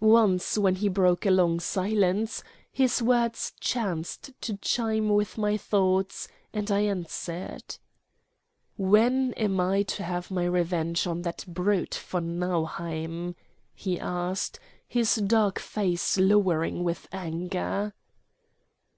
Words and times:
Once 0.00 0.58
when 0.58 0.74
he 0.74 0.90
broke 0.90 1.24
a 1.24 1.30
long 1.30 1.58
silence 1.58 2.44
his 2.70 3.00
words 3.00 3.54
chanced 3.60 4.32
to 4.38 4.58
chime 4.58 5.08
with 5.08 5.38
my 5.38 5.56
thoughts 5.56 6.28
and 6.52 6.70
I 6.70 6.80
answered. 6.80 7.78
"When 8.76 9.32
am 9.38 9.58
I 9.60 9.80
to 9.84 10.02
have 10.02 10.30
my 10.30 10.44
revenge 10.44 11.06
on 11.06 11.22
that 11.22 11.46
brute 11.48 11.94
von 11.94 12.38
Nauheim?" 12.38 13.36
he 13.74 13.98
asked, 13.98 14.60
his 14.86 15.14
dark 15.14 15.58
face 15.58 16.18
lowering 16.18 16.84
with 16.84 17.08
anger. 17.10 17.94